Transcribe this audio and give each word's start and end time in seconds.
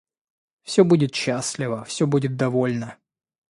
Все 0.63 0.83
будет 0.83 1.13
счастливо, 1.13 1.83
все 1.83 2.07
будет 2.07 2.35
довольно. 2.35 2.97